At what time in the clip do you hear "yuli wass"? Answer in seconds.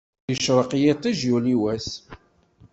1.27-1.89